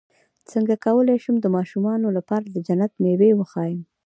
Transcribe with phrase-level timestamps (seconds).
[0.51, 3.81] څنګه کولی شم د ماشومانو لپاره د جنت مېوې وښایم